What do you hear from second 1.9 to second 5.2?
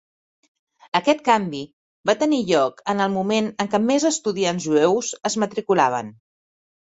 va tenir lloc en el moment en què més estudiants jueus